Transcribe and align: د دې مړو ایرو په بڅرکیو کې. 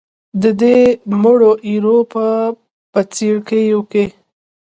د 0.41 0.43
دې 0.61 0.77
مړو 1.21 1.51
ایرو 1.67 1.97
په 2.13 2.23
بڅرکیو 2.93 3.81
کې. 3.91 4.05